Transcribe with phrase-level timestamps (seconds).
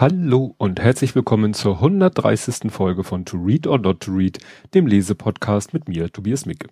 [0.00, 2.72] Hallo und herzlich willkommen zur 130.
[2.72, 4.38] Folge von To Read or Not to Read,
[4.72, 6.68] dem Lesepodcast mit mir, Tobias Micke.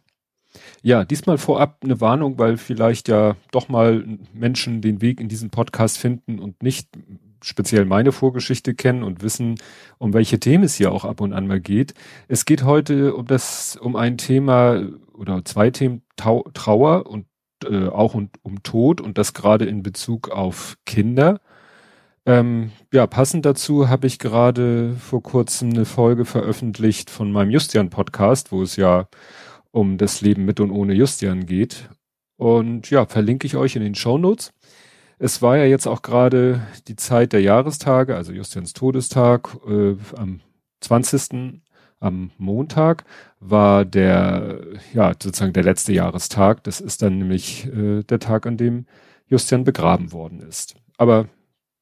[0.81, 4.03] Ja, diesmal vorab eine Warnung, weil vielleicht ja doch mal
[4.33, 6.89] Menschen den Weg in diesen Podcast finden und nicht
[7.43, 9.57] speziell meine Vorgeschichte kennen und wissen,
[9.99, 11.93] um welche Themen es hier auch ab und an mal geht.
[12.29, 14.83] Es geht heute um das, um ein Thema
[15.13, 17.27] oder zwei Themen Trauer und
[17.63, 21.41] äh, auch und, um Tod und das gerade in Bezug auf Kinder
[22.29, 28.53] ähm, ja, passend dazu habe ich gerade vor kurzem eine Folge veröffentlicht von meinem Justian-Podcast,
[28.53, 29.09] wo es ja
[29.71, 31.89] um das Leben mit und ohne Justian geht.
[32.37, 34.53] Und ja, verlinke ich euch in den Show Notes.
[35.19, 40.41] Es war ja jetzt auch gerade die Zeit der Jahrestage, also Justians Todestag, äh, am
[40.81, 41.63] 20.
[41.99, 43.05] am Montag
[43.41, 44.61] war der,
[44.93, 46.63] ja, sozusagen der letzte Jahrestag.
[46.65, 48.85] Das ist dann nämlich äh, der Tag, an dem
[49.29, 50.75] Justian begraben worden ist.
[50.99, 51.27] Aber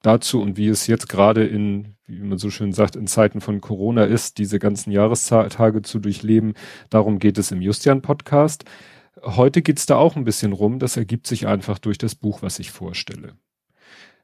[0.06, 3.60] dazu und wie es jetzt gerade in, wie man so schön sagt, in Zeiten von
[3.60, 6.54] Corona ist, diese ganzen Jahrestage zu durchleben.
[6.90, 8.64] Darum geht es im Justian-Podcast.
[9.22, 10.78] Heute geht's da auch ein bisschen rum.
[10.78, 13.34] Das ergibt sich einfach durch das Buch, was ich vorstelle.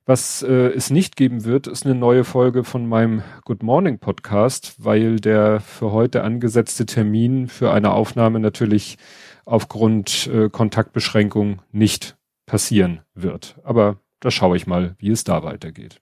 [0.05, 4.75] Was äh, es nicht geben wird, ist eine neue Folge von meinem Good Morning Podcast,
[4.79, 8.99] weil der für heute angesetzte Termin für eine Aufnahme natürlich
[9.45, 12.17] aufgrund äh, Kontaktbeschränkung nicht
[12.47, 13.57] passieren wird.
[13.63, 16.01] Aber da schaue ich mal, wie es da weitergeht.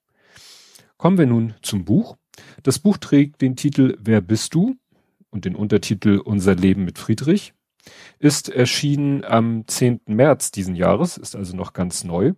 [0.98, 2.16] Kommen wir nun zum Buch.
[2.62, 4.76] Das Buch trägt den Titel Wer bist du?
[5.30, 7.54] und den Untertitel Unser Leben mit Friedrich.
[8.18, 10.00] Ist erschienen am 10.
[10.06, 12.34] März diesen Jahres, ist also noch ganz neu.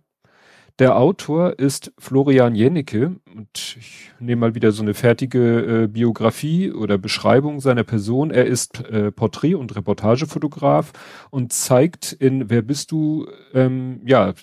[0.79, 6.71] Der Autor ist Florian Jennecke und ich nehme mal wieder so eine fertige äh, Biografie
[6.71, 8.31] oder Beschreibung seiner Person.
[8.31, 10.91] Er ist äh, Porträt- und Reportagefotograf
[11.29, 13.27] und zeigt in Wer bist du?
[13.53, 14.33] Ähm, ja,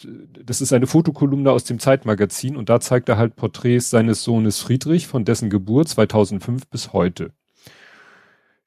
[0.45, 4.61] das ist eine Fotokolumne aus dem Zeitmagazin und da zeigt er halt Porträts seines Sohnes
[4.61, 7.33] Friedrich von dessen Geburt 2005 bis heute.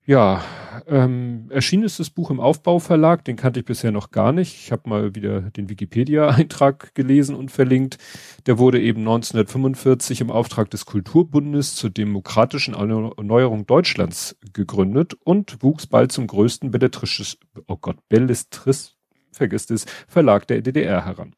[0.05, 0.43] Ja,
[0.85, 4.53] ähm, erschienen ist das Buch im Aufbauverlag, den kannte ich bisher noch gar nicht.
[4.55, 7.97] Ich habe mal wieder den Wikipedia-Eintrag gelesen und verlinkt.
[8.45, 15.87] Der wurde eben 1945 im Auftrag des Kulturbundes zur demokratischen Erneuerung Deutschlands gegründet und wuchs
[15.87, 17.37] bald zum größten Belletristis,
[17.67, 18.97] oh Gott, Bellistris,
[19.31, 21.33] vergisst es, Verlag der DDR heran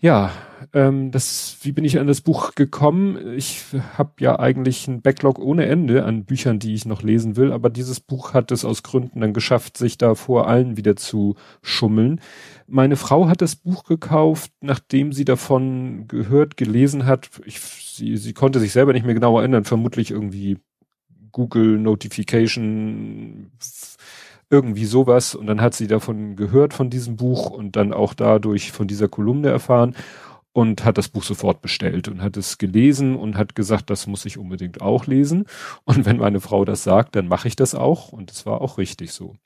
[0.00, 0.30] ja,
[0.74, 3.34] ähm, das, wie bin ich an das Buch gekommen?
[3.36, 3.64] Ich
[3.96, 7.70] habe ja eigentlich einen Backlog ohne Ende an Büchern, die ich noch lesen will, aber
[7.70, 12.20] dieses Buch hat es aus Gründen dann geschafft, sich da vor allen wieder zu schummeln.
[12.66, 17.30] Meine Frau hat das Buch gekauft, nachdem sie davon gehört, gelesen hat.
[17.44, 20.58] Ich, sie, sie konnte sich selber nicht mehr genau erinnern, vermutlich irgendwie
[21.32, 23.50] Google Notification
[24.50, 25.34] irgendwie sowas.
[25.34, 29.08] Und dann hat sie davon gehört von diesem Buch und dann auch dadurch von dieser
[29.08, 29.94] Kolumne erfahren
[30.52, 34.24] und hat das Buch sofort bestellt und hat es gelesen und hat gesagt, das muss
[34.24, 35.44] ich unbedingt auch lesen.
[35.84, 38.12] Und wenn meine Frau das sagt, dann mache ich das auch.
[38.12, 39.36] Und es war auch richtig so.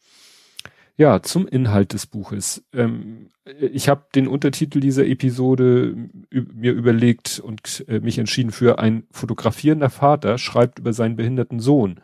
[0.96, 2.64] Ja, zum Inhalt des Buches.
[2.72, 5.96] Ähm, ich habe den Untertitel dieser Episode
[6.30, 12.00] mir überlegt und äh, mich entschieden für ein fotografierender Vater schreibt über seinen behinderten Sohn.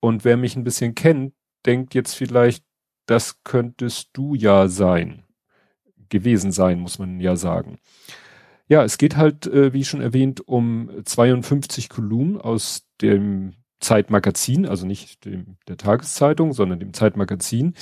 [0.00, 1.34] Und wer mich ein bisschen kennt,
[1.66, 2.64] denkt jetzt vielleicht,
[3.06, 5.24] das könntest du ja sein.
[6.08, 7.78] Gewesen sein, muss man ja sagen.
[8.68, 14.86] Ja, es geht halt, äh, wie schon erwähnt, um 52 Kolumnen aus dem Zeitmagazin, also
[14.86, 17.74] nicht dem, der Tageszeitung, sondern dem Zeitmagazin.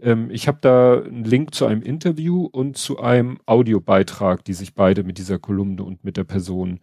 [0.00, 4.74] Ähm, ich habe da einen Link zu einem Interview und zu einem Audiobeitrag, die sich
[4.74, 6.80] beide mit dieser Kolumne und mit der Person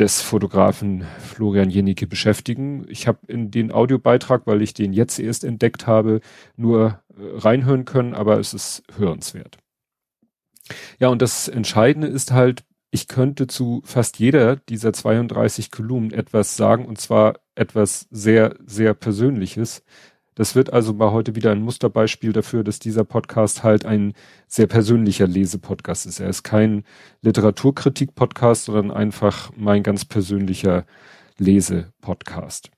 [0.00, 2.86] des Fotografen Florian Jenicke beschäftigen.
[2.88, 6.20] Ich habe in den Audiobeitrag, weil ich den jetzt erst entdeckt habe,
[6.56, 9.58] nur äh, reinhören können, aber es ist hörenswert.
[10.98, 16.56] Ja, und das Entscheidende ist halt, ich könnte zu fast jeder dieser 32 Kolumnen etwas
[16.56, 19.84] sagen, und zwar etwas sehr, sehr Persönliches.
[20.40, 24.14] Das wird also mal heute wieder ein Musterbeispiel dafür, dass dieser Podcast halt ein
[24.48, 26.18] sehr persönlicher Lesepodcast ist.
[26.18, 26.84] Er ist kein
[27.20, 30.86] Literaturkritik-Podcast, sondern einfach mein ganz persönlicher
[31.36, 32.70] Lesepodcast.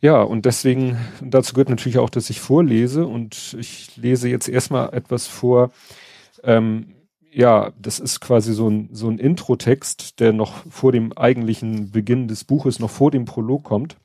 [0.00, 4.94] Ja, und deswegen, dazu gehört natürlich auch, dass ich vorlese und ich lese jetzt erstmal
[4.94, 5.72] etwas vor.
[6.42, 6.94] Ähm,
[7.30, 12.28] ja, das ist quasi so ein, so ein Intro-Text, der noch vor dem eigentlichen Beginn
[12.28, 13.98] des Buches, noch vor dem Prolog kommt.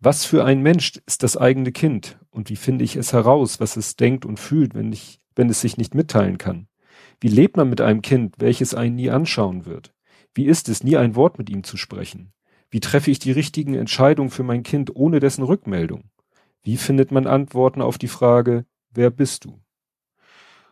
[0.00, 3.76] Was für ein Mensch ist das eigene Kind und wie finde ich es heraus, was
[3.76, 6.68] es denkt und fühlt, wenn ich, wenn es sich nicht mitteilen kann?
[7.20, 9.94] Wie lebt man mit einem Kind, welches einen nie anschauen wird?
[10.34, 12.32] Wie ist es, nie ein Wort mit ihm zu sprechen?
[12.70, 16.10] Wie treffe ich die richtigen Entscheidungen für mein Kind ohne dessen Rückmeldung?
[16.62, 19.60] Wie findet man Antworten auf die Frage, wer bist du?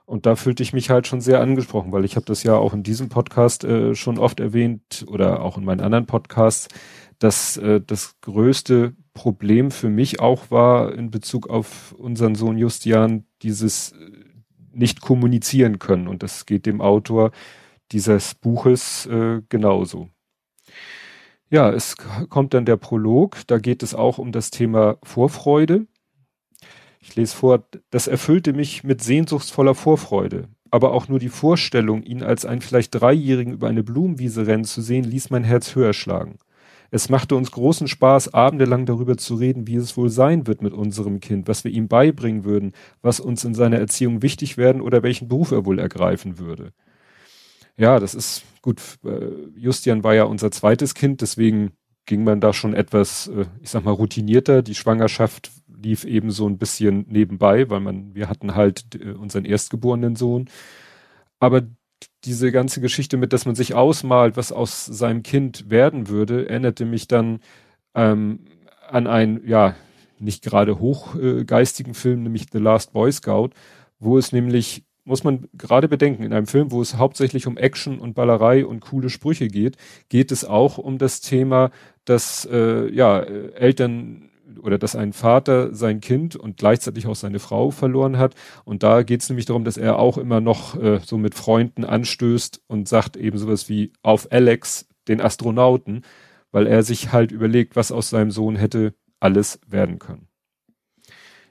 [0.04, 2.74] Und da fühlte ich mich halt schon sehr angesprochen, weil ich habe das ja auch
[2.74, 6.68] in diesem Podcast äh, schon oft erwähnt oder auch in meinen anderen Podcasts,
[7.22, 13.24] dass äh, das größte Problem für mich auch war in Bezug auf unseren Sohn Justian
[13.42, 14.10] dieses äh,
[14.72, 16.08] nicht kommunizieren können.
[16.08, 17.30] Und das geht dem Autor
[17.92, 20.08] dieses Buches äh, genauso.
[21.48, 21.96] Ja, es
[22.28, 25.86] kommt dann der Prolog, da geht es auch um das Thema Vorfreude.
[26.98, 30.48] Ich lese vor, das erfüllte mich mit sehnsuchtsvoller Vorfreude.
[30.72, 34.80] Aber auch nur die Vorstellung, ihn als einen vielleicht Dreijährigen über eine Blumenwiese rennen zu
[34.80, 36.38] sehen, ließ mein Herz höher schlagen.
[36.94, 40.74] Es machte uns großen Spaß, abendelang darüber zu reden, wie es wohl sein wird mit
[40.74, 45.02] unserem Kind, was wir ihm beibringen würden, was uns in seiner Erziehung wichtig werden oder
[45.02, 46.74] welchen Beruf er wohl ergreifen würde.
[47.78, 48.98] Ja, das ist gut.
[49.06, 51.72] Äh, Justian war ja unser zweites Kind, deswegen
[52.04, 54.60] ging man da schon etwas, äh, ich sag mal, routinierter.
[54.60, 59.46] Die Schwangerschaft lief eben so ein bisschen nebenbei, weil man, wir hatten halt äh, unseren
[59.46, 60.50] erstgeborenen Sohn.
[61.40, 61.62] Aber
[62.24, 66.84] diese ganze Geschichte mit, dass man sich ausmalt, was aus seinem Kind werden würde, erinnerte
[66.84, 67.40] mich dann
[67.94, 68.40] ähm,
[68.88, 69.74] an einen, ja,
[70.18, 73.50] nicht gerade hochgeistigen äh, Film, nämlich The Last Boy Scout,
[73.98, 77.98] wo es nämlich, muss man gerade bedenken, in einem Film, wo es hauptsächlich um Action
[77.98, 79.76] und Ballerei und coole Sprüche geht,
[80.08, 81.70] geht es auch um das Thema,
[82.04, 87.70] dass äh, ja Eltern oder dass ein Vater sein Kind und gleichzeitig auch seine Frau
[87.70, 88.34] verloren hat.
[88.64, 91.84] Und da geht es nämlich darum, dass er auch immer noch äh, so mit Freunden
[91.84, 96.02] anstößt und sagt eben sowas wie auf Alex, den Astronauten,
[96.50, 100.28] weil er sich halt überlegt, was aus seinem Sohn hätte alles werden können.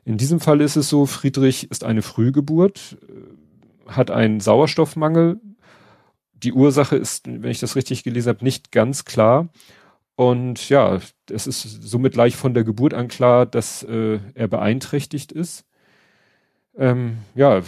[0.04, 5.39] In diesem Fall ist es so, Friedrich ist eine Frühgeburt, äh, hat einen Sauerstoffmangel.
[6.33, 9.50] Die Ursache ist, wenn ich das richtig gelesen habe, nicht ganz klar.
[10.21, 11.00] Und ja,
[11.31, 15.65] es ist somit gleich von der Geburt an klar, dass äh, er beeinträchtigt ist.
[16.77, 17.63] Ähm, ja,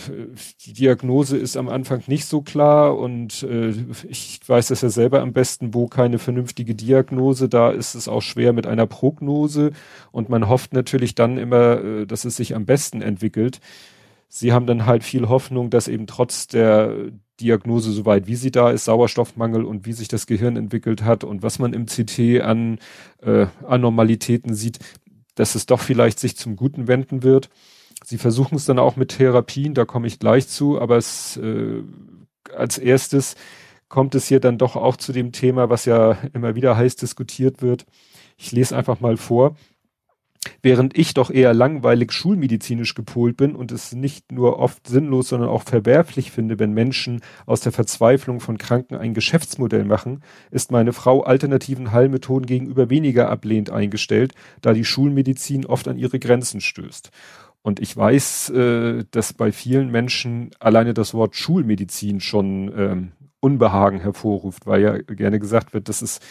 [0.63, 3.73] die Diagnose ist am Anfang nicht so klar und äh,
[4.07, 8.21] ich weiß das ja selber am besten, wo keine vernünftige Diagnose, da ist es auch
[8.21, 9.71] schwer mit einer Prognose
[10.11, 13.61] und man hofft natürlich dann immer, äh, dass es sich am besten entwickelt.
[14.35, 18.71] Sie haben dann halt viel Hoffnung, dass eben trotz der Diagnose soweit, wie sie da
[18.71, 22.80] ist, Sauerstoffmangel und wie sich das Gehirn entwickelt hat und was man im CT an
[23.21, 24.80] äh, Anormalitäten sieht,
[25.35, 27.51] dass es doch vielleicht sich zum Guten wenden wird.
[28.03, 31.83] Sie versuchen es dann auch mit Therapien, da komme ich gleich zu, aber es äh,
[32.56, 33.36] als erstes
[33.88, 37.62] kommt es hier dann doch auch zu dem Thema, was ja immer wieder heiß diskutiert
[37.62, 37.86] wird.
[38.36, 39.56] Ich lese einfach mal vor.
[40.62, 45.50] Während ich doch eher langweilig schulmedizinisch gepolt bin und es nicht nur oft sinnlos, sondern
[45.50, 50.94] auch verwerflich finde, wenn Menschen aus der Verzweiflung von Kranken ein Geschäftsmodell machen, ist meine
[50.94, 57.12] Frau alternativen Heilmethoden gegenüber weniger ablehnend eingestellt, da die Schulmedizin oft an ihre Grenzen stößt.
[57.62, 64.00] Und ich weiß, äh, dass bei vielen Menschen alleine das Wort Schulmedizin schon ähm, Unbehagen
[64.00, 66.22] hervorruft, weil ja gerne gesagt wird, das ist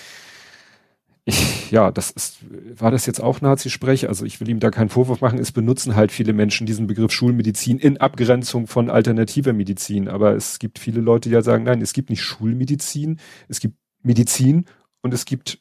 [1.25, 2.39] ich, ja, das ist,
[2.81, 4.09] war das jetzt auch Nazi-Sprech?
[4.09, 5.39] Also ich will ihm da keinen Vorwurf machen.
[5.39, 10.09] Es benutzen halt viele Menschen diesen Begriff Schulmedizin in Abgrenzung von alternativer Medizin.
[10.09, 13.77] Aber es gibt viele Leute, die ja sagen, nein, es gibt nicht Schulmedizin, es gibt
[14.03, 14.65] Medizin
[15.01, 15.61] und es gibt,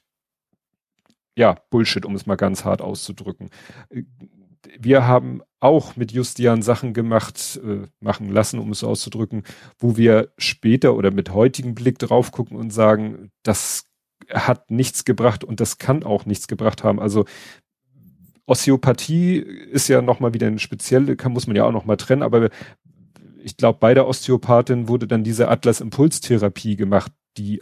[1.37, 3.51] ja, Bullshit, um es mal ganz hart auszudrücken.
[4.79, 9.43] Wir haben auch mit Justian Sachen gemacht, äh, machen lassen, um es auszudrücken,
[9.77, 13.90] wo wir später oder mit heutigem Blick drauf gucken und sagen, das
[14.29, 16.99] hat nichts gebracht und das kann auch nichts gebracht haben.
[16.99, 17.25] Also
[18.45, 22.49] Osteopathie ist ja nochmal wieder eine spezielle, kann, muss man ja auch nochmal trennen, aber
[23.43, 27.61] ich glaube, bei der Osteopathin wurde dann diese Atlas-Impulstherapie gemacht, die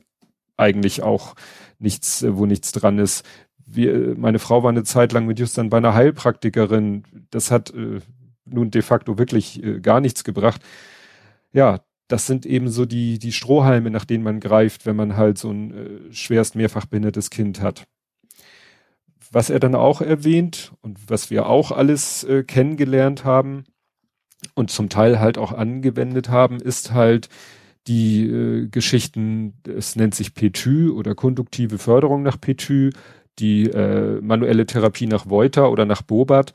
[0.58, 1.36] eigentlich auch
[1.78, 3.26] nichts, wo nichts dran ist.
[3.66, 7.04] Wir, meine Frau war eine Zeit lang mit Justin bei einer Heilpraktikerin.
[7.30, 8.02] Das hat äh,
[8.46, 10.62] nun de facto wirklich äh, gar nichts gebracht.
[11.54, 15.38] Ja, das sind eben so die, die Strohhalme, nach denen man greift, wenn man halt
[15.38, 17.86] so ein äh, schwerst mehrfach behindertes Kind hat.
[19.32, 23.66] Was er dann auch erwähnt und was wir auch alles äh, kennengelernt haben
[24.56, 27.30] und zum Teil halt auch angewendet haben, ist halt
[27.86, 32.90] die äh, Geschichten, es nennt sich PETÜ oder konduktive Förderung nach PETÜ,
[33.38, 36.54] die äh, manuelle Therapie nach Voiter oder nach Bobat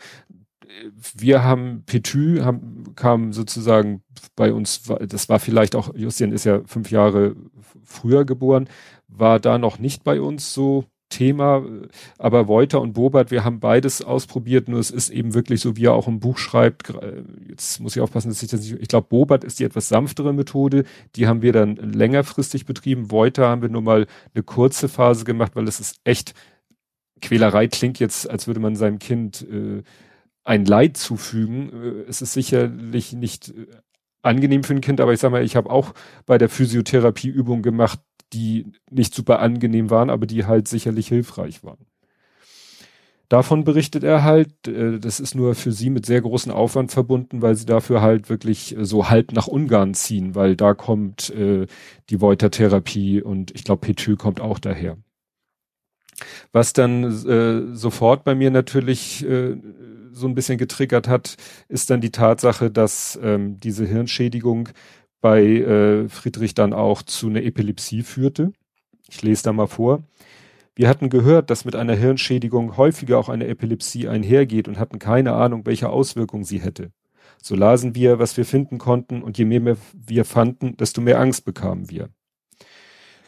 [1.16, 4.02] wir haben Petü, haben, kam sozusagen
[4.36, 7.36] bei uns, das war vielleicht auch, Justian ist ja fünf Jahre
[7.84, 8.68] früher geboren,
[9.08, 11.64] war da noch nicht bei uns so Thema,
[12.18, 15.84] aber Wolter und Bobert, wir haben beides ausprobiert, nur es ist eben wirklich so, wie
[15.84, 16.92] er auch im Buch schreibt,
[17.48, 20.32] jetzt muss ich aufpassen, dass ich das nicht, ich glaube, Bobert ist die etwas sanftere
[20.32, 25.24] Methode, die haben wir dann längerfristig betrieben, Wolter haben wir nur mal eine kurze Phase
[25.24, 26.34] gemacht, weil es ist echt,
[27.20, 29.82] Quälerei klingt jetzt, als würde man seinem Kind äh,
[30.44, 31.70] ein Leid zufügen.
[31.72, 33.66] Äh, es ist sicherlich nicht äh,
[34.22, 35.94] angenehm für ein Kind, aber ich sag mal, ich habe auch
[36.26, 38.00] bei der Physiotherapie Übungen gemacht,
[38.32, 41.86] die nicht super angenehm waren, aber die halt sicherlich hilfreich waren.
[43.28, 47.42] Davon berichtet er halt, äh, das ist nur für sie mit sehr großem Aufwand verbunden,
[47.42, 53.22] weil sie dafür halt wirklich so halb nach Ungarn ziehen, weil da kommt die Voiter-Therapie
[53.22, 54.98] und ich glaube Petü kommt auch daher.
[56.52, 59.56] Was dann äh, sofort bei mir natürlich äh,
[60.14, 61.36] so ein bisschen getriggert hat,
[61.68, 64.70] ist dann die Tatsache, dass ähm, diese Hirnschädigung
[65.20, 68.52] bei äh, Friedrich dann auch zu einer Epilepsie führte.
[69.08, 70.02] Ich lese da mal vor.
[70.76, 75.32] Wir hatten gehört, dass mit einer Hirnschädigung häufiger auch eine Epilepsie einhergeht und hatten keine
[75.32, 76.90] Ahnung, welche Auswirkungen sie hätte.
[77.40, 81.44] So lasen wir, was wir finden konnten, und je mehr wir fanden, desto mehr Angst
[81.44, 82.08] bekamen wir.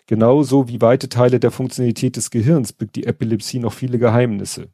[0.07, 4.69] Genauso wie weite Teile der Funktionalität des Gehirns birgt die Epilepsie noch viele Geheimnisse.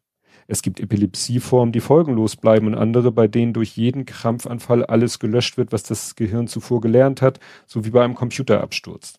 [0.46, 5.56] Es gibt Epilepsieformen, die folgenlos bleiben und andere, bei denen durch jeden Krampfanfall alles gelöscht
[5.56, 9.14] wird, was das Gehirn zuvor gelernt hat, so wie bei einem Computerabsturz.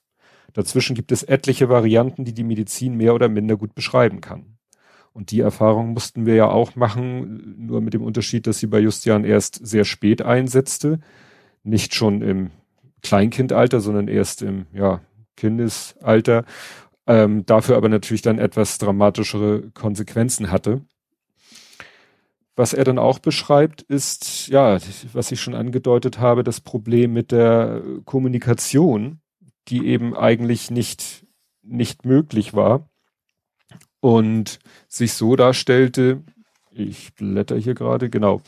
[0.53, 4.57] Dazwischen gibt es etliche Varianten, die die Medizin mehr oder minder gut beschreiben kann.
[5.13, 8.79] Und die Erfahrung mussten wir ja auch machen, nur mit dem Unterschied, dass sie bei
[8.79, 10.99] Justian erst sehr spät einsetzte.
[11.63, 12.49] Nicht schon im
[13.03, 15.01] Kleinkindalter, sondern erst im ja,
[15.37, 16.45] Kindesalter.
[17.05, 20.81] Ähm, dafür aber natürlich dann etwas dramatischere Konsequenzen hatte.
[22.55, 24.77] Was er dann auch beschreibt, ist, ja,
[25.13, 29.21] was ich schon angedeutet habe, das Problem mit der Kommunikation
[29.67, 31.25] die eben eigentlich nicht,
[31.61, 32.89] nicht möglich war
[33.99, 36.23] und sich so darstellte,
[36.71, 38.41] ich blätter hier gerade, genau,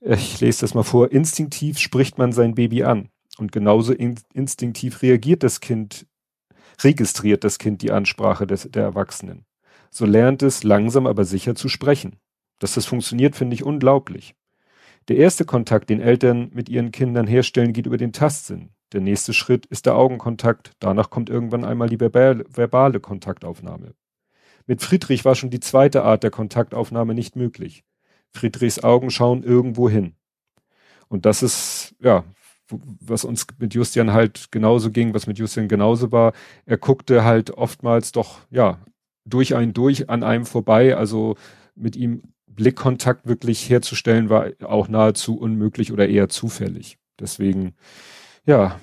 [0.00, 5.02] ich lese das mal vor, instinktiv spricht man sein Baby an und genauso in, instinktiv
[5.02, 6.06] reagiert das Kind,
[6.82, 9.44] registriert das Kind die Ansprache des, der Erwachsenen.
[9.90, 12.16] So lernt es langsam aber sicher zu sprechen.
[12.60, 14.36] Dass das funktioniert, finde ich unglaublich.
[15.08, 18.70] Der erste Kontakt, den Eltern mit ihren Kindern herstellen, geht über den Tastsinn.
[18.92, 20.72] Der nächste Schritt ist der Augenkontakt.
[20.78, 23.94] Danach kommt irgendwann einmal die verbale, Kontaktaufnahme.
[24.66, 27.84] Mit Friedrich war schon die zweite Art der Kontaktaufnahme nicht möglich.
[28.30, 30.14] Friedrichs Augen schauen irgendwo hin.
[31.08, 32.24] Und das ist, ja,
[32.68, 36.32] was uns mit Justian halt genauso ging, was mit Justian genauso war.
[36.66, 38.78] Er guckte halt oftmals doch, ja,
[39.24, 40.96] durch einen durch an einem vorbei.
[40.96, 41.36] Also
[41.74, 42.22] mit ihm
[42.54, 46.98] Blickkontakt wirklich herzustellen war auch nahezu unmöglich oder eher zufällig.
[47.18, 47.74] Deswegen,
[48.44, 48.80] ja,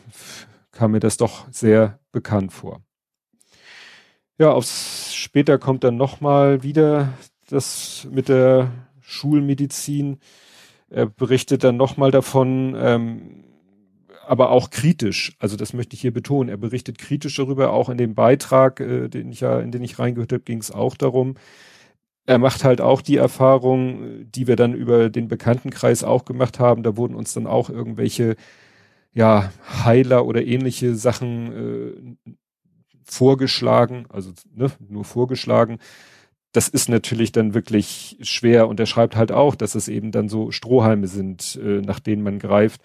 [0.71, 2.81] kam mir das doch sehr bekannt vor.
[4.39, 7.13] Ja, aufs, später kommt dann nochmal wieder
[7.49, 8.71] das mit der
[9.01, 10.19] Schulmedizin.
[10.89, 13.43] Er berichtet dann nochmal davon, ähm,
[14.27, 15.35] aber auch kritisch.
[15.39, 16.49] Also das möchte ich hier betonen.
[16.49, 17.71] Er berichtet kritisch darüber.
[17.73, 20.71] Auch in dem Beitrag, äh, den ich ja, in den ich reingehört habe, ging es
[20.71, 21.35] auch darum.
[22.27, 26.83] Er macht halt auch die Erfahrung, die wir dann über den Bekanntenkreis auch gemacht haben.
[26.83, 28.35] Da wurden uns dann auch irgendwelche
[29.13, 29.51] ja,
[29.83, 32.33] Heiler oder ähnliche Sachen äh,
[33.03, 35.79] vorgeschlagen, also ne, nur vorgeschlagen.
[36.51, 40.29] Das ist natürlich dann wirklich schwer und er schreibt halt auch, dass es eben dann
[40.29, 42.81] so Strohhalme sind, äh, nach denen man greift.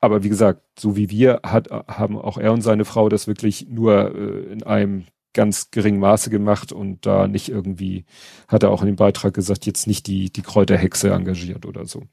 [0.00, 3.68] Aber wie gesagt, so wie wir hat, haben auch er und seine Frau das wirklich
[3.68, 8.04] nur äh, in einem ganz geringen Maße gemacht und da nicht irgendwie,
[8.48, 12.04] hat er auch in dem Beitrag gesagt, jetzt nicht die, die Kräuterhexe engagiert oder so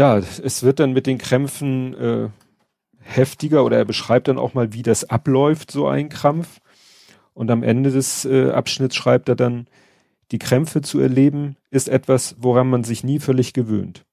[0.00, 2.28] ja, es wird dann mit den Krämpfen äh,
[3.00, 6.60] heftiger oder er beschreibt dann auch mal, wie das abläuft, so ein Krampf.
[7.34, 9.66] Und am Ende des äh, Abschnitts schreibt er dann,
[10.30, 14.06] die Krämpfe zu erleben ist etwas, woran man sich nie völlig gewöhnt.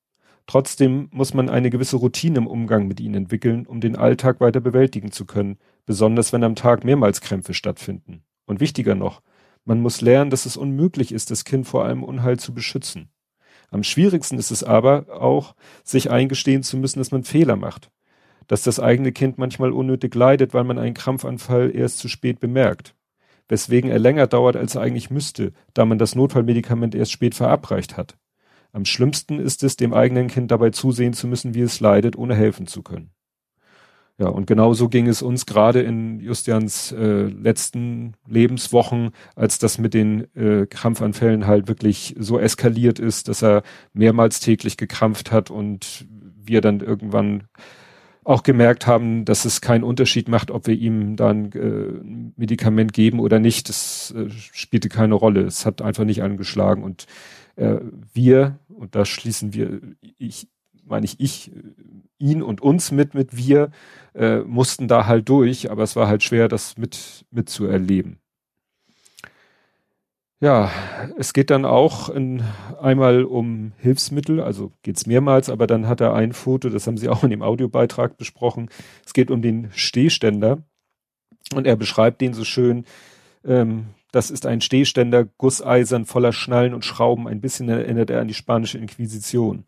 [0.48, 4.62] Trotzdem muss man eine gewisse Routine im Umgang mit ihnen entwickeln, um den Alltag weiter
[4.62, 8.22] bewältigen zu können, besonders wenn am Tag mehrmals Krämpfe stattfinden.
[8.46, 9.24] Und wichtiger noch,
[9.66, 13.10] man muss lernen, dass es unmöglich ist, das Kind vor allem Unheil zu beschützen.
[13.72, 17.90] Am schwierigsten ist es aber auch, sich eingestehen zu müssen, dass man Fehler macht.
[18.48, 22.96] Dass das eigene Kind manchmal unnötig leidet, weil man einen Krampfanfall erst zu spät bemerkt.
[23.50, 27.98] Weswegen er länger dauert, als er eigentlich müsste, da man das Notfallmedikament erst spät verabreicht
[27.98, 28.18] hat.
[28.74, 32.36] Am schlimmsten ist es, dem eigenen Kind dabei zusehen zu müssen, wie es leidet, ohne
[32.36, 33.12] helfen zu können.
[34.20, 39.94] Ja, und genauso ging es uns gerade in Justians äh, letzten Lebenswochen, als das mit
[39.94, 43.62] den äh, Krampfanfällen halt wirklich so eskaliert ist, dass er
[43.94, 46.08] mehrmals täglich gekrampft hat und
[46.44, 47.44] wir dann irgendwann
[48.24, 53.20] auch gemerkt haben, dass es keinen Unterschied macht, ob wir ihm dann äh, Medikament geben
[53.20, 53.70] oder nicht.
[53.70, 55.42] Das äh, spielte keine Rolle.
[55.42, 57.06] Es hat einfach nicht angeschlagen und
[57.56, 57.78] äh,
[58.14, 60.48] wir, und da schließen wir, ich,
[60.88, 61.52] meine ich, ich,
[62.20, 63.72] ihn und uns mit, mit wir,
[64.16, 68.20] äh, mussten da halt durch, aber es war halt schwer, das mit, mitzuerleben.
[70.40, 70.72] Ja,
[71.18, 72.44] es geht dann auch in,
[72.80, 77.10] einmal um Hilfsmittel, also geht's mehrmals, aber dann hat er ein Foto, das haben sie
[77.10, 78.70] auch in dem Audiobeitrag besprochen.
[79.04, 80.60] Es geht um den Stehständer
[81.56, 82.86] und er beschreibt den so schön.
[83.44, 87.28] Ähm, das ist ein Stehständer, gusseisern, voller Schnallen und Schrauben.
[87.28, 89.66] Ein bisschen erinnert er an die spanische Inquisition.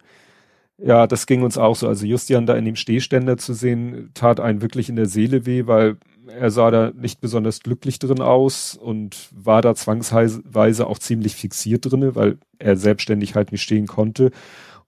[0.81, 1.87] Ja, das ging uns auch so.
[1.87, 5.67] Also Justian da in dem Stehständer zu sehen, tat einen wirklich in der Seele weh,
[5.67, 11.35] weil er sah da nicht besonders glücklich drin aus und war da zwangsweise auch ziemlich
[11.35, 14.31] fixiert drinne, weil er selbstständig halt nicht stehen konnte.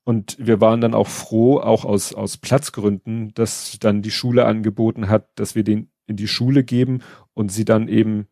[0.04, 5.10] Und wir waren dann auch froh, auch aus, aus Platzgründen, dass dann die Schule angeboten
[5.10, 7.00] hat, dass wir den in die Schule geben
[7.34, 8.28] und sie dann eben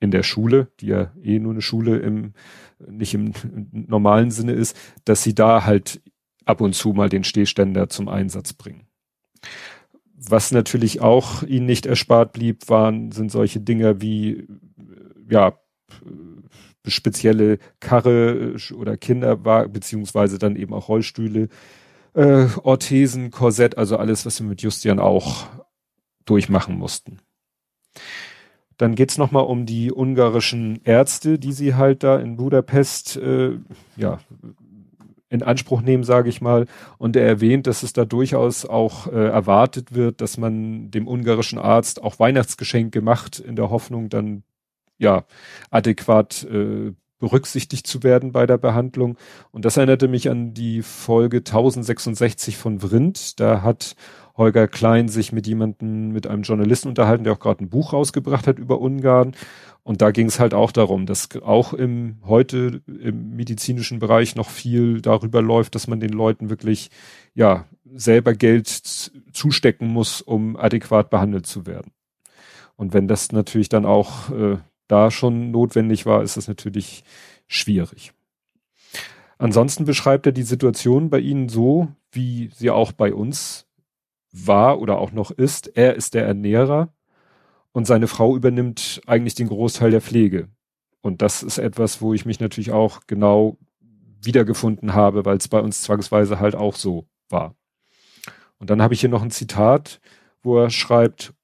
[0.00, 2.32] in der Schule, die ja eh nur eine Schule im,
[2.78, 3.32] nicht im
[3.72, 6.02] normalen Sinne ist, dass sie da halt
[6.44, 8.86] ab und zu mal den Stehständer zum Einsatz bringen.
[10.14, 14.46] Was natürlich auch ihnen nicht erspart blieb, waren, sind solche Dinge wie,
[15.28, 15.58] ja,
[16.86, 21.48] spezielle Karre oder Kinderwagen, beziehungsweise dann eben auch Rollstühle,
[22.14, 25.46] äh, Orthesen, Korsett, also alles, was wir mit Justian auch
[26.24, 27.18] durchmachen mussten.
[28.78, 33.58] Dann geht's nochmal um die ungarischen Ärzte, die sie halt da in Budapest äh,
[33.96, 34.18] ja,
[35.32, 36.66] in Anspruch nehmen, sage ich mal.
[36.98, 41.58] Und er erwähnt, dass es da durchaus auch äh, erwartet wird, dass man dem ungarischen
[41.58, 44.42] Arzt auch Weihnachtsgeschenke macht, in der Hoffnung, dann
[44.98, 45.24] ja
[45.70, 49.16] adäquat äh, berücksichtigt zu werden bei der Behandlung.
[49.52, 53.40] Und das erinnerte mich an die Folge 1066 von Vrindt.
[53.40, 53.94] Da hat
[54.36, 58.46] Holger Klein sich mit jemandem, mit einem Journalisten unterhalten, der auch gerade ein Buch rausgebracht
[58.46, 59.32] hat über Ungarn.
[59.82, 64.48] Und da ging es halt auch darum, dass auch im heute im medizinischen Bereich noch
[64.48, 66.90] viel darüber läuft, dass man den Leuten wirklich
[67.34, 71.92] ja selber Geld zustecken muss, um adäquat behandelt zu werden.
[72.76, 74.58] Und wenn das natürlich dann auch äh,
[74.88, 77.04] da schon notwendig war, ist das natürlich
[77.46, 78.12] schwierig.
[79.38, 83.66] Ansonsten beschreibt er die Situation bei Ihnen so, wie sie auch bei uns
[84.32, 85.68] war oder auch noch ist.
[85.76, 86.92] Er ist der Ernährer
[87.72, 90.48] und seine Frau übernimmt eigentlich den Großteil der Pflege.
[91.02, 93.58] Und das ist etwas, wo ich mich natürlich auch genau
[94.22, 97.56] wiedergefunden habe, weil es bei uns zwangsweise halt auch so war.
[98.58, 100.00] Und dann habe ich hier noch ein Zitat,
[100.42, 101.34] wo er schreibt,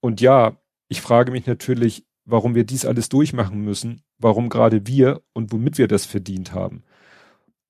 [0.00, 0.56] und ja,
[0.88, 5.78] ich frage mich natürlich, warum wir dies alles durchmachen müssen, warum gerade wir und womit
[5.78, 6.84] wir das verdient haben.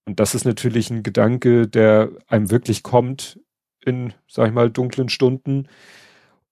[0.05, 3.40] Und das ist natürlich ein Gedanke, der einem wirklich kommt
[3.87, 5.68] in, sag ich mal, dunklen Stunden,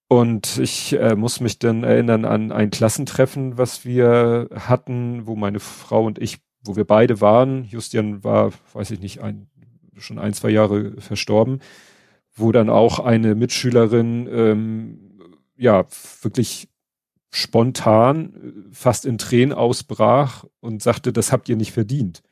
[0.09, 5.61] und ich äh, muss mich dann erinnern an ein Klassentreffen, was wir hatten, wo meine
[5.61, 7.65] Frau und ich, wo wir beide waren.
[7.65, 9.49] Justian war, weiß ich nicht, ein,
[9.97, 11.61] schon ein, zwei Jahre verstorben,
[12.35, 15.19] wo dann auch eine Mitschülerin ähm,
[15.57, 15.87] ja
[16.23, 16.69] wirklich
[17.31, 22.23] spontan fast in Tränen ausbrach und sagte, das habt ihr nicht verdient.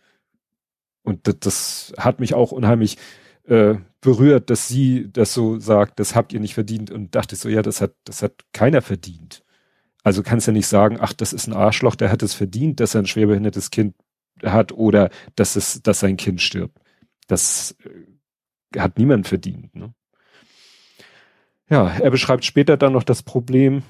[1.02, 2.98] Und das, das hat mich auch unheimlich
[3.44, 7.48] äh, berührt, dass sie das so sagt, das habt ihr nicht verdient und dachte so,
[7.48, 9.44] ja, das hat, das hat keiner verdient.
[10.02, 12.94] Also kannst ja nicht sagen, ach, das ist ein Arschloch, der hat es verdient, dass
[12.94, 13.94] er ein schwerbehindertes Kind
[14.42, 16.76] hat oder dass es, dass sein Kind stirbt.
[17.28, 17.76] Das
[18.74, 19.74] äh, hat niemand verdient.
[19.74, 19.94] Ne?
[21.70, 23.84] Ja, er beschreibt später dann noch das Problem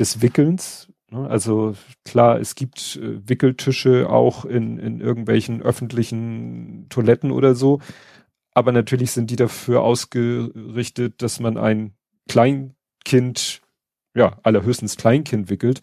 [0.00, 0.88] des Wickelns.
[1.10, 1.28] Ne?
[1.28, 7.80] Also klar, es gibt äh, Wickeltische auch in, in irgendwelchen öffentlichen Toiletten oder so
[8.54, 11.94] aber natürlich sind die dafür ausgerichtet, dass man ein
[12.28, 13.62] Kleinkind,
[14.14, 15.80] ja, allerhöchstens Kleinkind wickelt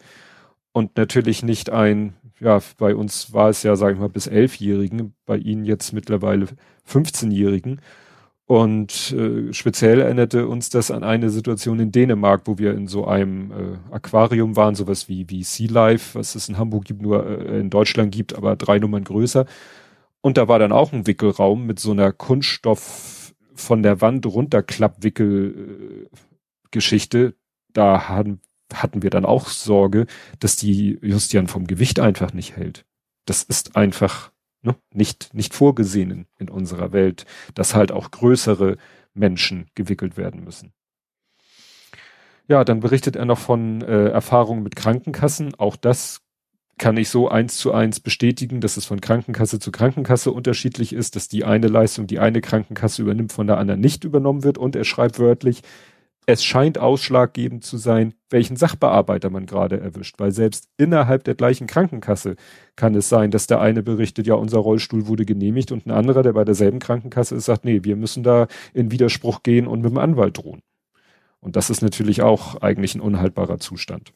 [0.72, 5.14] und natürlich nicht ein, ja, bei uns war es ja, sag ich mal, bis Elfjährigen,
[5.26, 6.46] bei ihnen jetzt mittlerweile
[6.88, 7.80] 15-Jährigen.
[8.46, 13.06] Und äh, speziell erinnerte uns das an eine Situation in Dänemark, wo wir in so
[13.06, 17.24] einem äh, Aquarium waren, sowas wie, wie Sea Life, was es in Hamburg gibt, nur
[17.24, 19.46] äh, in Deutschland gibt, aber drei Nummern größer.
[20.22, 26.08] Und da war dann auch ein Wickelraum mit so einer Kunststoff von der Wand runterklappwickel
[27.72, 28.40] Da hatten,
[28.72, 30.06] hatten wir dann auch Sorge,
[30.38, 32.84] dass die Justian vom Gewicht einfach nicht hält.
[33.26, 38.76] Das ist einfach ne, nicht, nicht vorgesehen in, in unserer Welt, dass halt auch größere
[39.14, 40.72] Menschen gewickelt werden müssen.
[42.48, 45.54] Ja, dann berichtet er noch von äh, Erfahrungen mit Krankenkassen.
[45.54, 46.20] Auch das
[46.80, 51.14] kann ich so eins zu eins bestätigen, dass es von Krankenkasse zu Krankenkasse unterschiedlich ist,
[51.14, 54.56] dass die eine Leistung, die eine Krankenkasse übernimmt, von der anderen nicht übernommen wird.
[54.56, 55.60] Und er schreibt wörtlich,
[56.24, 61.66] es scheint ausschlaggebend zu sein, welchen Sachbearbeiter man gerade erwischt, weil selbst innerhalb der gleichen
[61.66, 62.36] Krankenkasse
[62.76, 66.22] kann es sein, dass der eine berichtet, ja, unser Rollstuhl wurde genehmigt und ein anderer,
[66.22, 69.90] der bei derselben Krankenkasse ist, sagt, nee, wir müssen da in Widerspruch gehen und mit
[69.90, 70.62] dem Anwalt drohen.
[71.40, 74.12] Und das ist natürlich auch eigentlich ein unhaltbarer Zustand.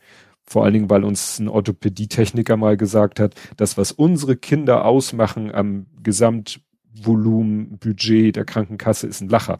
[0.46, 5.54] Vor allen Dingen, weil uns ein Orthopädietechniker mal gesagt hat, das, was unsere Kinder ausmachen
[5.54, 9.58] am Gesamtvolumen, Budget der Krankenkasse, ist ein Lacher.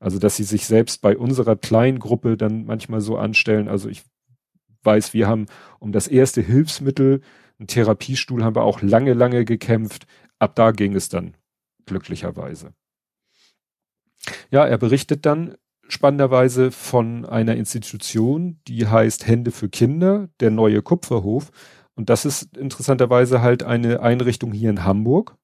[0.00, 3.68] Also, dass sie sich selbst bei unserer kleinen Gruppe dann manchmal so anstellen.
[3.68, 4.02] Also, ich
[4.82, 5.46] weiß, wir haben
[5.78, 7.20] um das erste Hilfsmittel,
[7.58, 10.06] einen Therapiestuhl haben wir auch lange, lange gekämpft.
[10.38, 11.34] Ab da ging es dann
[11.86, 12.72] glücklicherweise.
[14.50, 15.56] Ja, er berichtet dann
[15.88, 21.50] spannenderweise von einer Institution, die heißt Hände für Kinder, der neue Kupferhof.
[21.94, 25.36] Und das ist interessanterweise halt eine Einrichtung hier in Hamburg.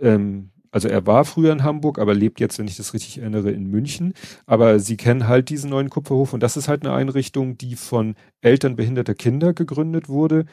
[0.00, 3.50] Ähm, also er war früher in Hamburg, aber lebt jetzt, wenn ich das richtig erinnere,
[3.50, 4.12] in München.
[4.44, 8.14] Aber sie kennen halt diesen neuen Kupferhof und das ist halt eine Einrichtung, die von
[8.42, 10.44] Eltern behinderter Kinder gegründet wurde,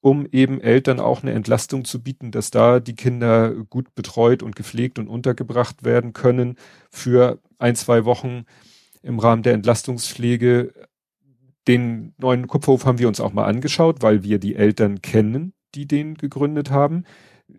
[0.00, 4.56] um eben Eltern auch eine Entlastung zu bieten, dass da die Kinder gut betreut und
[4.56, 6.56] gepflegt und untergebracht werden können
[6.90, 8.44] für ein, zwei Wochen
[9.02, 10.72] im Rahmen der Entlastungspflege.
[11.68, 15.86] Den neuen Kupferhof haben wir uns auch mal angeschaut, weil wir die Eltern kennen, die
[15.86, 17.04] den gegründet haben.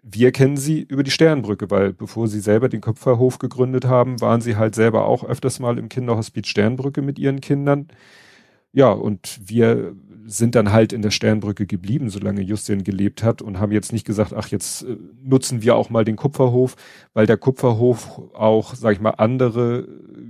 [0.03, 4.41] Wir kennen sie über die Sternbrücke, weil bevor sie selber den Kupferhof gegründet haben, waren
[4.41, 7.87] sie halt selber auch öfters mal im Kinderhospiz Sternbrücke mit ihren Kindern.
[8.73, 13.59] Ja, und wir sind dann halt in der Sternbrücke geblieben, solange Justin gelebt hat und
[13.59, 16.75] haben jetzt nicht gesagt, ach, jetzt äh, nutzen wir auch mal den Kupferhof,
[17.13, 19.87] weil der Kupferhof auch, sag ich mal, andere,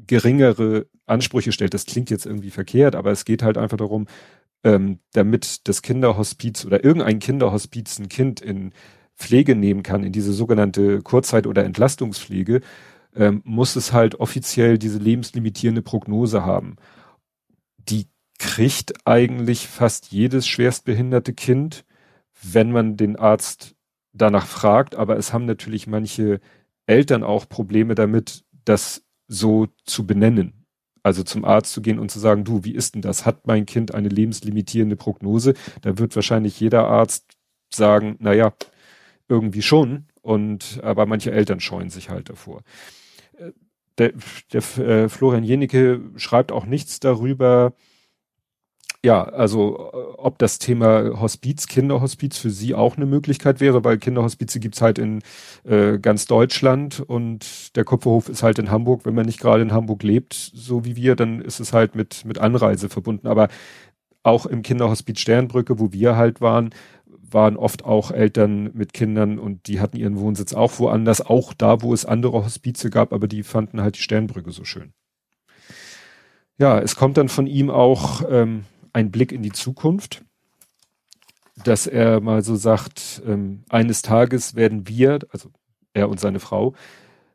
[0.08, 1.74] geringere Ansprüche stellt.
[1.74, 4.08] Das klingt jetzt irgendwie verkehrt, aber es geht halt einfach darum,
[4.64, 8.74] ähm, damit das Kinderhospiz oder irgendein Kinderhospiz ein Kind in
[9.16, 12.62] Pflege nehmen kann, in diese sogenannte Kurzzeit- oder Entlastungspflege,
[13.16, 16.78] ähm, muss es halt offiziell diese lebenslimitierende Prognose haben.
[17.78, 18.08] Die
[18.42, 21.86] kriegt eigentlich fast jedes schwerstbehinderte Kind,
[22.42, 23.76] wenn man den Arzt
[24.14, 24.96] danach fragt.
[24.96, 26.42] Aber es haben natürlich manche
[26.88, 30.66] Eltern auch Probleme damit, das so zu benennen.
[31.04, 33.28] Also zum Arzt zu gehen und zu sagen, du, wie ist denn das?
[33.28, 35.54] Hat mein Kind eine lebenslimitierende Prognose?
[35.84, 37.38] Da wird wahrscheinlich jeder Arzt
[37.72, 38.54] sagen, na ja,
[39.30, 40.08] irgendwie schon.
[40.24, 42.64] Und, aber manche Eltern scheuen sich halt davor.
[43.38, 43.52] Äh,
[44.00, 44.14] der,
[44.52, 47.76] der äh, Florian Jenicke schreibt auch nichts darüber,
[49.04, 53.98] ja, also äh, ob das Thema Hospiz, Kinderhospiz für Sie auch eine Möglichkeit wäre, weil
[53.98, 55.22] Kinderhospize gibt's halt in
[55.64, 59.06] äh, ganz Deutschland und der Kupferhof ist halt in Hamburg.
[59.06, 62.26] Wenn man nicht gerade in Hamburg lebt, so wie wir, dann ist es halt mit,
[62.26, 63.28] mit Anreise verbunden.
[63.28, 63.48] Aber
[64.24, 66.70] auch im Kinderhospiz Sternbrücke, wo wir halt waren,
[67.34, 71.82] waren oft auch Eltern mit Kindern und die hatten ihren Wohnsitz auch woanders, auch da,
[71.82, 74.94] wo es andere Hospize gab, aber die fanden halt die Sternbrücke so schön.
[76.58, 80.24] Ja, es kommt dann von ihm auch ähm, ein Blick in die Zukunft,
[81.64, 85.50] dass er mal so sagt, ähm, eines Tages werden wir, also
[85.94, 86.74] er und seine Frau,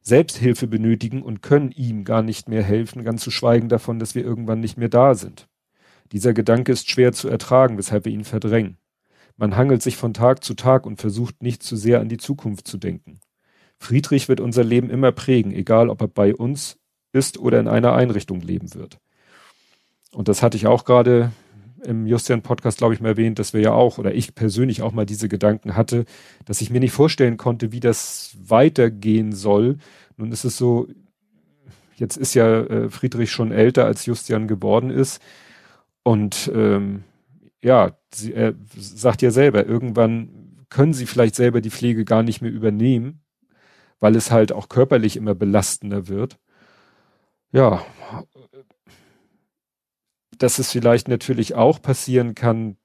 [0.03, 4.25] Selbsthilfe benötigen und können ihm gar nicht mehr helfen, ganz zu schweigen davon, dass wir
[4.25, 5.49] irgendwann nicht mehr da sind.
[6.13, 8.79] Dieser Gedanke ist schwer zu ertragen, weshalb wir ihn verdrängen.
[9.37, 12.69] Man hangelt sich von Tag zu Tag und versucht nicht zu sehr an die Zukunft
[12.69, 13.19] zu denken.
[13.79, 16.79] Friedrich wird unser Leben immer prägen, egal ob er bei uns
[17.13, 18.99] ist oder in einer Einrichtung leben wird.
[20.13, 21.33] Und das hatte ich auch gerade
[21.85, 25.07] im Justian-Podcast, glaube ich, mal erwähnt, dass wir ja auch, oder ich persönlich auch mal
[25.07, 26.05] diese Gedanken hatte,
[26.45, 29.79] dass ich mir nicht vorstellen konnte, wie das weitergehen soll.
[30.17, 30.89] Nun ist es so,
[31.97, 35.21] jetzt ist ja äh, Friedrich schon älter, als Justian geworden ist.
[36.03, 37.05] Und ähm,
[37.63, 42.41] ja, sie, er sagt ja selber, irgendwann können sie vielleicht selber die Pflege gar nicht
[42.43, 43.23] mehr übernehmen,
[44.01, 46.39] weil es halt auch körperlich immer belastender wird.
[47.53, 47.85] Ja,
[50.39, 52.77] dass es vielleicht natürlich auch passieren kann,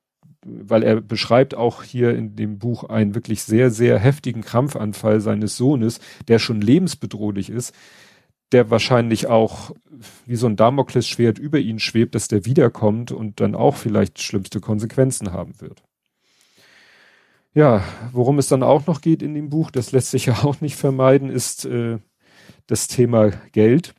[0.44, 5.58] weil er beschreibt auch hier in dem Buch einen wirklich sehr, sehr heftigen Krampfanfall seines
[5.58, 7.76] Sohnes, der schon lebensbedrohlich ist,
[8.52, 9.72] der wahrscheinlich auch
[10.26, 14.60] wie so ein Damoklesschwert über ihn schwebt, dass der wiederkommt und dann auch vielleicht schlimmste
[14.60, 15.84] Konsequenzen haben wird.
[17.54, 20.62] Ja, worum es dann auch noch geht in dem Buch, das lässt sich ja auch
[20.62, 22.00] nicht vermeiden, ist äh,
[22.68, 23.94] das Thema Geld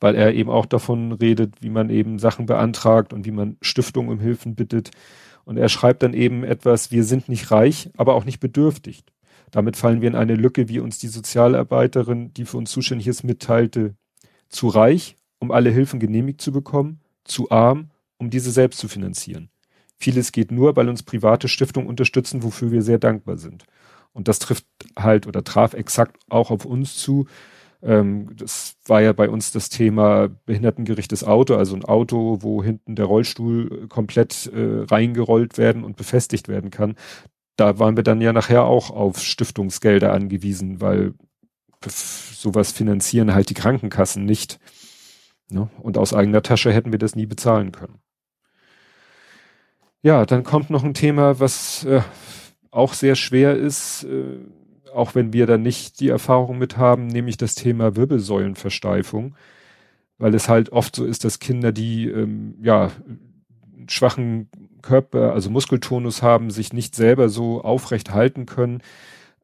[0.00, 4.10] weil er eben auch davon redet, wie man eben Sachen beantragt und wie man Stiftungen
[4.10, 4.90] um Hilfen bittet.
[5.44, 9.04] Und er schreibt dann eben etwas, wir sind nicht reich, aber auch nicht bedürftig.
[9.50, 13.22] Damit fallen wir in eine Lücke, wie uns die Sozialarbeiterin, die für uns zuständig ist,
[13.22, 13.94] mitteilte.
[14.48, 19.50] Zu reich, um alle Hilfen genehmigt zu bekommen, zu arm, um diese selbst zu finanzieren.
[19.98, 23.64] Vieles geht nur, weil uns private Stiftungen unterstützen, wofür wir sehr dankbar sind.
[24.12, 27.26] Und das trifft halt oder traf exakt auch auf uns zu.
[27.86, 32.96] Ähm, das war ja bei uns das Thema behindertengerechtes Auto, also ein Auto, wo hinten
[32.96, 36.96] der Rollstuhl komplett äh, reingerollt werden und befestigt werden kann.
[37.54, 41.14] Da waren wir dann ja nachher auch auf Stiftungsgelder angewiesen, weil
[41.86, 44.58] sowas finanzieren halt die Krankenkassen nicht.
[45.48, 45.70] Ne?
[45.80, 48.00] Und aus eigener Tasche hätten wir das nie bezahlen können.
[50.02, 52.00] Ja, dann kommt noch ein Thema, was äh,
[52.72, 54.38] auch sehr schwer ist, äh,
[54.96, 59.36] auch wenn wir da nicht die Erfahrung mit haben, nämlich das Thema Wirbelsäulenversteifung,
[60.18, 62.90] weil es halt oft so ist, dass Kinder, die ähm, ja
[63.88, 64.48] schwachen
[64.82, 68.82] Körper, also Muskeltonus haben, sich nicht selber so aufrecht halten können,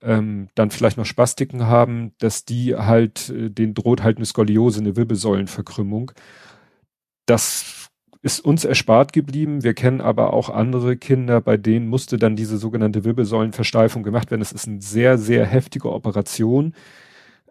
[0.02, 4.80] ähm, dann vielleicht noch Spastiken haben, dass die halt, äh, den droht halt eine Skoliose,
[4.80, 6.12] eine Wirbelsäulenverkrümmung.
[7.26, 7.90] Das
[8.22, 9.64] ist uns erspart geblieben.
[9.64, 14.40] Wir kennen aber auch andere Kinder, bei denen musste dann diese sogenannte Wirbelsäulenversteifung gemacht werden.
[14.40, 16.74] Das ist eine sehr, sehr heftige Operation.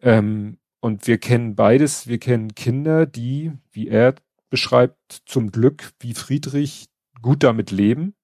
[0.02, 2.08] Ähm, und wir kennen beides.
[2.08, 4.16] Wir kennen Kinder, die, wie er
[4.50, 6.88] beschreibt, zum Glück, wie Friedrich,
[7.22, 8.16] gut damit leben,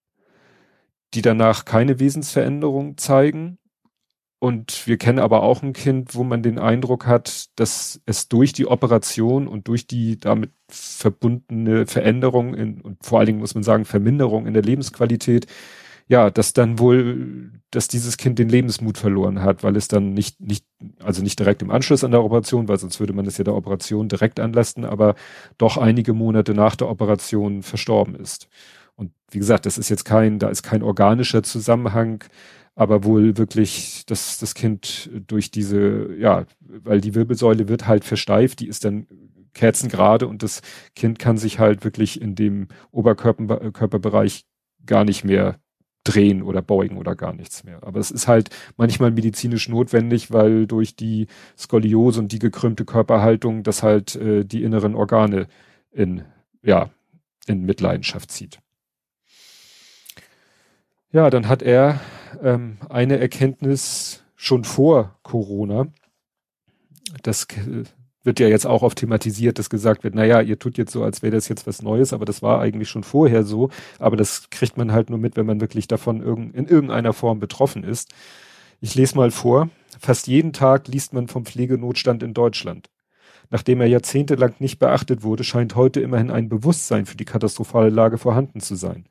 [1.13, 3.59] die danach keine Wesensveränderung zeigen.
[4.39, 8.53] Und wir kennen aber auch ein Kind, wo man den Eindruck hat, dass es durch
[8.53, 13.63] die Operation und durch die damit verbundene Veränderung in, und vor allen Dingen muss man
[13.63, 15.47] sagen Verminderung in der Lebensqualität,
[16.07, 20.39] ja, dass dann wohl, dass dieses Kind den Lebensmut verloren hat, weil es dann nicht,
[20.39, 20.65] nicht,
[21.03, 23.55] also nicht direkt im Anschluss an der Operation, weil sonst würde man es ja der
[23.55, 25.15] Operation direkt anlasten, aber
[25.57, 28.47] doch einige Monate nach der Operation verstorben ist.
[28.95, 32.23] Und wie gesagt, das ist jetzt kein, da ist kein organischer Zusammenhang,
[32.77, 38.59] aber wohl wirklich, dass das Kind durch diese, ja, weil die Wirbelsäule wird halt versteift,
[38.59, 39.07] die ist dann
[39.55, 40.61] kerzengerade und das
[40.95, 44.45] Kind kann sich halt wirklich in dem Oberkörperbereich
[44.85, 45.59] gar nicht mehr
[46.03, 47.79] drehen oder beugen oder gar nichts mehr.
[47.81, 51.25] Aber es ist halt manchmal medizinisch notwendig, weil durch die
[51.57, 55.47] Skoliose und die gekrümmte Körperhaltung das halt äh, die inneren Organe
[55.89, 56.25] in,
[56.61, 56.91] ja,
[57.47, 58.59] in Mitleidenschaft zieht.
[61.11, 62.01] Ja, dann hat er
[62.43, 65.87] ähm, eine Erkenntnis schon vor Corona.
[67.23, 67.85] Das äh,
[68.23, 71.21] wird ja jetzt auch oft thematisiert, dass gesagt wird, naja, ihr tut jetzt so, als
[71.21, 73.69] wäre das jetzt was Neues, aber das war eigentlich schon vorher so.
[73.99, 76.21] Aber das kriegt man halt nur mit, wenn man wirklich davon
[76.53, 78.13] in irgendeiner Form betroffen ist.
[78.81, 79.69] Ich lese mal vor.
[79.99, 82.89] Fast jeden Tag liest man vom Pflegenotstand in Deutschland.
[83.49, 88.17] Nachdem er jahrzehntelang nicht beachtet wurde, scheint heute immerhin ein Bewusstsein für die katastrophale Lage
[88.17, 89.05] vorhanden zu sein.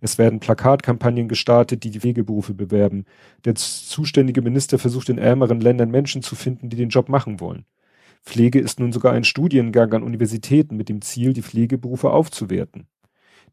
[0.00, 3.04] Es werden Plakatkampagnen gestartet, die die Pflegeberufe bewerben.
[3.44, 7.64] Der zuständige Minister versucht in ärmeren Ländern Menschen zu finden, die den Job machen wollen.
[8.22, 12.86] Pflege ist nun sogar ein Studiengang an Universitäten mit dem Ziel, die Pflegeberufe aufzuwerten.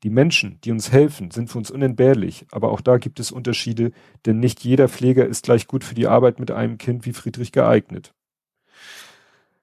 [0.03, 3.91] Die Menschen, die uns helfen, sind für uns unentbehrlich, aber auch da gibt es Unterschiede,
[4.25, 7.51] denn nicht jeder Pfleger ist gleich gut für die Arbeit mit einem Kind wie Friedrich
[7.51, 8.13] geeignet.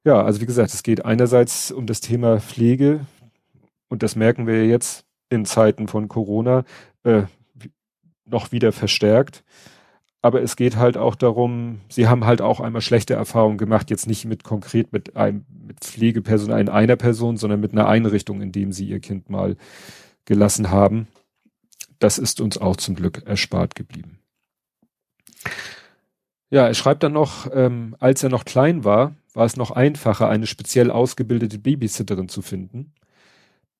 [0.03, 3.07] Ja, also wie gesagt, es geht einerseits um das Thema Pflege
[3.88, 6.64] und das merken wir jetzt in Zeiten von Corona
[7.03, 7.25] äh,
[8.27, 9.44] noch wieder verstärkt.
[10.23, 14.07] Aber es geht halt auch darum, sie haben halt auch einmal schlechte Erfahrungen gemacht, jetzt
[14.07, 18.51] nicht mit konkret mit einem mit Pflegepersonal in einer Person, sondern mit einer Einrichtung, in
[18.51, 19.57] dem sie ihr Kind mal
[20.25, 21.09] gelassen haben.
[21.99, 24.18] Das ist uns auch zum Glück erspart geblieben.
[26.49, 30.29] Ja, er schreibt dann noch, ähm, als er noch klein war, war es noch einfacher,
[30.29, 32.94] eine speziell ausgebildete Babysitterin zu finden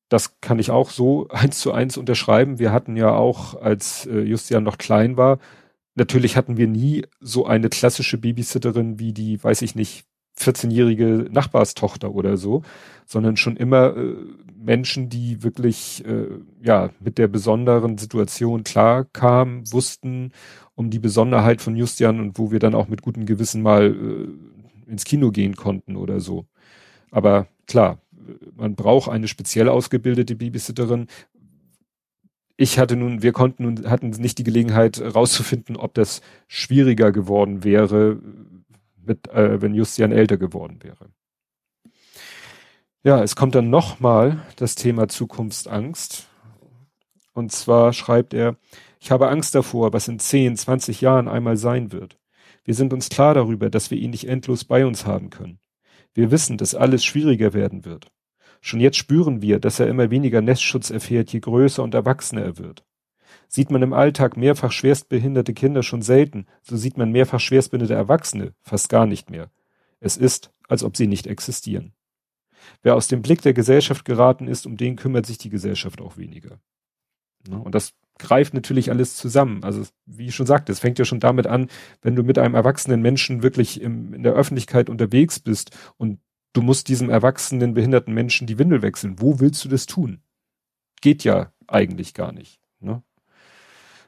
[0.09, 2.59] das kann ich auch so eins zu eins unterschreiben.
[2.59, 5.39] Wir hatten ja auch, als äh, Justian noch klein war,
[5.95, 10.05] natürlich hatten wir nie so eine klassische Babysitterin wie die, weiß ich nicht,
[10.39, 12.63] 14-jährige Nachbarstochter oder so,
[13.07, 14.17] sondern schon immer äh,
[14.57, 16.27] Menschen, die wirklich äh,
[16.61, 20.33] ja mit der besonderen Situation klar kamen, wussten
[20.75, 24.91] um die Besonderheit von Justian und wo wir dann auch mit gutem Gewissen mal äh,
[24.91, 26.47] ins Kino gehen konnten oder so.
[27.11, 27.99] Aber klar,
[28.55, 31.07] man braucht eine speziell ausgebildete Babysitterin.
[32.57, 37.65] Ich hatte nun, wir konnten nun, hatten nicht die Gelegenheit rauszufinden, ob das schwieriger geworden
[37.65, 38.21] wäre,
[39.05, 41.11] mit, äh, wenn Justian älter geworden wäre.
[43.03, 46.29] Ja, es kommt dann nochmal das Thema Zukunftsangst.
[47.35, 48.57] Und zwar schreibt er,
[49.01, 52.19] ich habe Angst davor, was in 10, 20 Jahren einmal sein wird.
[52.65, 55.59] Wir sind uns klar darüber, dass wir ihn nicht endlos bei uns haben können.
[56.15, 58.11] Wir wissen, dass alles schwieriger werden wird.
[58.61, 62.59] Schon jetzt spüren wir, dass er immer weniger Nestschutz erfährt, je größer und erwachsener er
[62.59, 62.85] wird.
[63.49, 68.55] Sieht man im Alltag mehrfach schwerstbehinderte Kinder schon selten, so sieht man mehrfach schwerstbehinderte Erwachsene
[68.63, 69.51] fast gar nicht mehr.
[70.01, 71.93] Es ist, als ob sie nicht existieren.
[72.83, 76.17] Wer aus dem Blick der Gesellschaft geraten ist, um den kümmert sich die Gesellschaft auch
[76.17, 76.59] weniger.
[77.47, 79.65] Ne, und das greift natürlich alles zusammen.
[79.65, 81.69] Also, wie ich schon sagte, es fängt ja schon damit an,
[82.03, 86.21] wenn du mit einem erwachsenen Menschen wirklich im, in der Öffentlichkeit unterwegs bist und
[86.53, 89.21] du musst diesem erwachsenen behinderten Menschen die Windel wechseln.
[89.21, 90.21] Wo willst du das tun?
[91.01, 92.61] Geht ja eigentlich gar nicht.
[92.81, 93.03] Ne?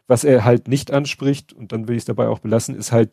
[0.06, 3.10] Was er halt nicht anspricht, und dann will ich es dabei auch belassen, ist halt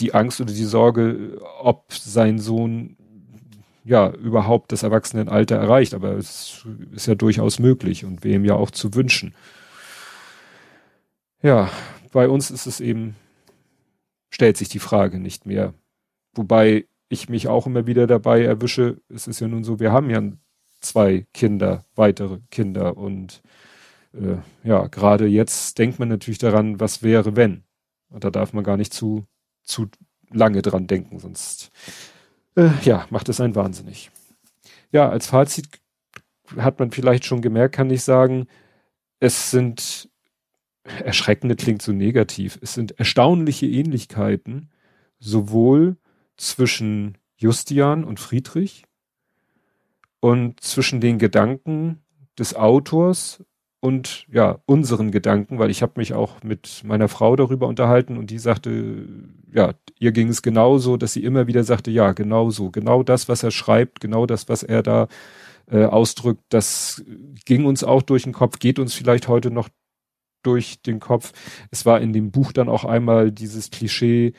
[0.00, 2.96] die Angst oder die Sorge, ob sein Sohn
[3.84, 5.92] ja überhaupt das Erwachsenenalter erreicht.
[5.92, 9.34] Aber es ist ja durchaus möglich und ihm ja auch zu wünschen.
[11.42, 11.70] Ja,
[12.12, 13.16] bei uns ist es eben,
[14.30, 15.74] stellt sich die Frage nicht mehr.
[16.34, 20.10] Wobei ich mich auch immer wieder dabei erwische, es ist ja nun so, wir haben
[20.10, 20.22] ja
[20.80, 23.42] zwei Kinder, weitere Kinder und
[24.12, 27.64] äh, ja, gerade jetzt denkt man natürlich daran, was wäre, wenn.
[28.08, 29.26] Und da darf man gar nicht zu,
[29.62, 29.88] zu
[30.30, 31.70] lange dran denken, sonst
[32.56, 34.10] äh, ja, macht es einen wahnsinnig.
[34.92, 35.68] Ja, als Fazit
[36.56, 38.46] hat man vielleicht schon gemerkt, kann ich sagen,
[39.20, 40.09] es sind
[40.84, 42.58] erschreckende klingt so negativ.
[42.62, 44.70] Es sind erstaunliche Ähnlichkeiten,
[45.18, 45.96] sowohl
[46.36, 48.84] zwischen Justian und Friedrich
[50.20, 52.02] und zwischen den Gedanken
[52.38, 53.44] des Autors
[53.80, 58.30] und ja, unseren Gedanken, weil ich habe mich auch mit meiner Frau darüber unterhalten und
[58.30, 59.06] die sagte,
[59.52, 63.28] ja, ihr ging es genauso, dass sie immer wieder sagte, ja, genau so, genau das,
[63.28, 65.08] was er schreibt, genau das, was er da
[65.70, 67.02] äh, ausdrückt, das
[67.46, 69.68] ging uns auch durch den Kopf, geht uns vielleicht heute noch
[70.42, 71.32] durch den Kopf.
[71.70, 74.32] Es war in dem Buch dann auch einmal dieses Klischee,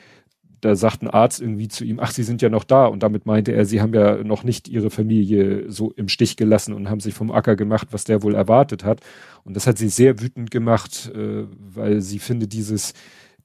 [0.62, 2.86] da sagt ein Arzt irgendwie zu ihm, ach, Sie sind ja noch da.
[2.86, 6.72] Und damit meinte er, Sie haben ja noch nicht Ihre Familie so im Stich gelassen
[6.72, 9.00] und haben sich vom Acker gemacht, was der wohl erwartet hat.
[9.42, 12.94] Und das hat sie sehr wütend gemacht, äh, weil sie finde dieses,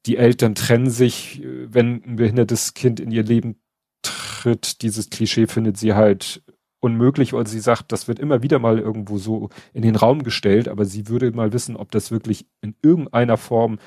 [0.06, 3.56] die Eltern trennen sich, äh, wenn ein behindertes Kind in ihr Leben
[4.04, 4.84] tritt.
[4.84, 6.44] Dieses Klischee findet sie halt
[6.80, 10.68] unmöglich, weil sie sagt, das wird immer wieder mal irgendwo so in den Raum gestellt,
[10.68, 13.80] aber sie würde mal wissen, ob das wirklich in irgendeiner Form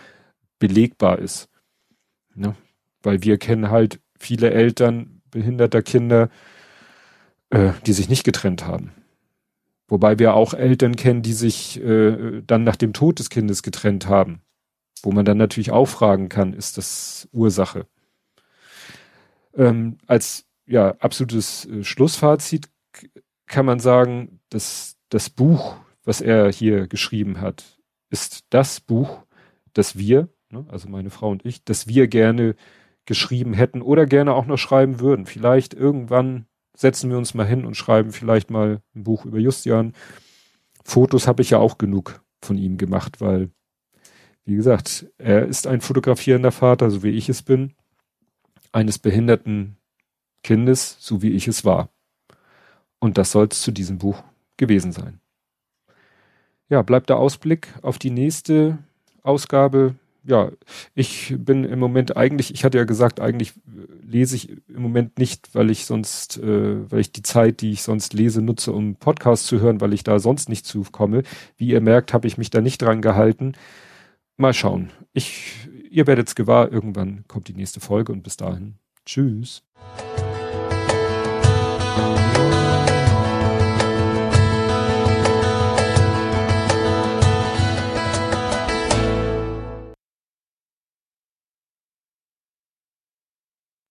[0.58, 1.48] belegbar ist.
[2.34, 2.54] Ne?
[3.02, 6.28] Weil wir kennen halt viele Eltern behinderter Kinder,
[7.50, 8.92] äh, die sich nicht getrennt haben.
[9.88, 14.06] Wobei wir auch Eltern kennen, die sich äh, dann nach dem Tod des Kindes getrennt
[14.06, 14.40] haben.
[15.02, 17.86] Wo man dann natürlich auch fragen kann, ist das Ursache?
[19.56, 22.68] Ähm, als ja, absolutes äh, Schlussfazit
[23.46, 27.78] kann man sagen, dass das Buch, was er hier geschrieben hat,
[28.10, 29.24] ist das Buch,
[29.72, 32.54] das wir, ne, also meine Frau und ich, das wir gerne
[33.06, 35.26] geschrieben hätten oder gerne auch noch schreiben würden.
[35.26, 39.94] Vielleicht irgendwann setzen wir uns mal hin und schreiben vielleicht mal ein Buch über Justian.
[40.84, 43.50] Fotos habe ich ja auch genug von ihm gemacht, weil,
[44.44, 47.74] wie gesagt, er ist ein fotografierender Vater, so wie ich es bin,
[48.72, 49.76] eines behinderten
[50.42, 51.90] Kindes, so wie ich es war.
[53.00, 54.22] Und das soll es zu diesem Buch
[54.56, 55.20] gewesen sein.
[56.68, 58.78] Ja, bleibt der Ausblick auf die nächste
[59.22, 59.96] Ausgabe.
[60.22, 60.52] Ja,
[60.94, 63.54] ich bin im Moment eigentlich, ich hatte ja gesagt, eigentlich
[64.02, 67.82] lese ich im Moment nicht, weil ich sonst, äh, weil ich die Zeit, die ich
[67.82, 71.22] sonst lese, nutze, um Podcasts zu hören, weil ich da sonst nicht zukomme.
[71.56, 73.54] Wie ihr merkt, habe ich mich da nicht dran gehalten.
[74.36, 74.90] Mal schauen.
[75.12, 78.74] Ich, ihr werdet es gewahr, irgendwann kommt die nächste Folge und bis dahin.
[79.06, 79.62] Tschüss.